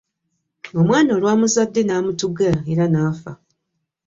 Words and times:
Omwana 0.79 1.11
olwamuzadde 1.17 1.81
n'amutuga 1.83 2.49
era 2.71 2.85
nafa. 2.93 3.31